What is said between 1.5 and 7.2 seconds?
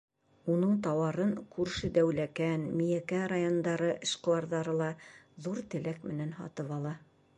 күрше Дәүләкән, Миәкә райондары эшҡыуарҙары ла ҙур теләк менән һатып ала.